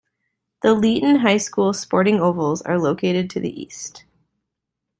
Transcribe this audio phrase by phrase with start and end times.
[0.63, 4.03] The Leeton High School sporting ovals are located to the east.